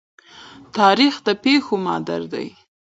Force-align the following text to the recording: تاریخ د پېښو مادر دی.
تاریخ 0.77 1.13
د 1.25 1.27
پېښو 1.43 1.75
مادر 1.87 2.21
دی. 2.33 2.47